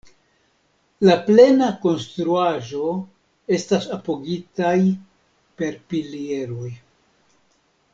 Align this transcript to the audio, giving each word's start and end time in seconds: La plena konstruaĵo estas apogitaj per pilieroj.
La 1.07 1.17
plena 1.27 1.67
konstruaĵo 1.83 2.89
estas 3.59 3.89
apogitaj 4.01 4.77
per 5.63 5.81
pilieroj. 5.93 6.77